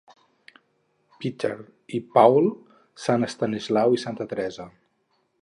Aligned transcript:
Peter 1.23 1.51
i 1.99 1.99
Paul, 2.15 2.49
Sant 3.05 3.29
Estanislau, 3.29 3.95
i 3.99 4.03
Santa 4.07 4.29
Teresa. 4.35 4.69